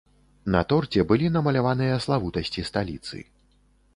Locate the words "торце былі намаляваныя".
0.71-1.99